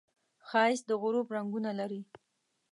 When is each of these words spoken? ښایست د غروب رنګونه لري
ښایست 0.47 0.85
د 0.89 0.91
غروب 1.01 1.27
رنګونه 1.35 1.69
لري 1.79 2.01